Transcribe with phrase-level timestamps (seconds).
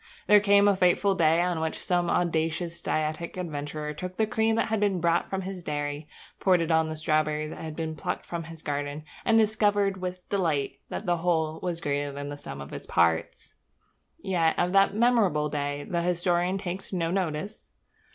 [0.25, 4.69] There came a fateful day on which some audacious dietetic adventurer took the cream that
[4.69, 6.07] had been brought from his dairy,
[6.39, 10.27] poured it on the strawberries that had been plucked from his garden, and discovered with
[10.29, 13.53] delight that the whole was greater than the sum of all its parts.
[14.17, 17.69] Yet of that memorable day the historian takes no notice.